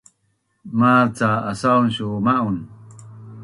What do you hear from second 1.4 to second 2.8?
asaun su ma’un?